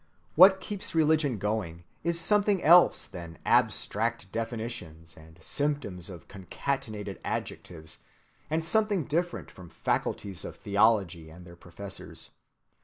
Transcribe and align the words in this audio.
What 0.33 0.59
keeps 0.59 0.95
religion 0.95 1.37
going 1.37 1.83
is 2.03 2.19
something 2.19 2.63
else 2.63 3.05
than 3.05 3.37
abstract 3.45 4.31
definitions 4.31 5.15
and 5.15 5.37
systems 5.43 6.09
of 6.09 6.27
concatenated 6.27 7.19
adjectives, 7.23 7.99
and 8.49 8.65
something 8.65 9.03
different 9.05 9.51
from 9.51 9.69
faculties 9.69 10.43
of 10.43 10.55
theology 10.55 11.29
and 11.29 11.45
their 11.45 11.55
professors. 11.55 12.31